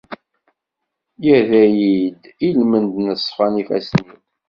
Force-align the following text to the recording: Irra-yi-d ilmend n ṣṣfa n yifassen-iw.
Irra-yi-d 1.33 2.21
ilmend 2.47 2.93
n 3.03 3.07
ṣṣfa 3.21 3.45
n 3.51 3.59
yifassen-iw. 3.59 4.13